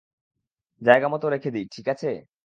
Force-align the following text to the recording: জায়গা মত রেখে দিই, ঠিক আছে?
জায়গা 0.81 1.07
মত 1.07 1.23
রেখে 1.25 1.49
দিই, 1.51 1.65
ঠিক 1.73 1.85
আছে? 1.87 2.09